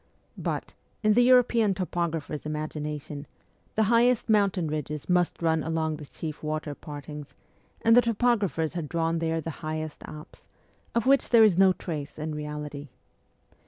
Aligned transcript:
But, 0.39 0.73
in 1.03 1.13
the 1.13 1.21
European 1.21 1.75
topographer's 1.75 2.43
imagination, 2.43 3.27
the 3.75 3.83
highest 3.83 4.27
mountain 4.31 4.67
ridges 4.67 5.07
must 5.07 5.43
run 5.43 5.61
along 5.61 5.97
the 5.97 6.07
chief 6.07 6.41
water 6.41 6.73
partings, 6.73 7.35
and 7.83 7.95
the 7.95 8.01
topographers 8.01 8.73
had 8.73 8.89
drawn 8.89 9.19
there 9.19 9.41
the 9.41 9.51
highest 9.61 10.01
Alps, 10.05 10.47
of 10.95 11.05
which 11.05 11.29
there 11.29 11.43
is 11.43 11.55
no 11.55 11.71
trace 11.71 12.17
in 12.17 12.33
reality. 12.33 12.89